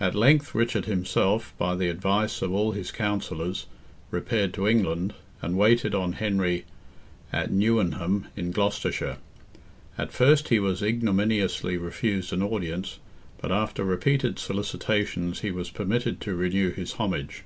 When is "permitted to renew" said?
15.68-16.70